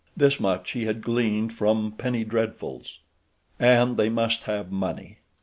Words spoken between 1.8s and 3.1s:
penny dreadfuls.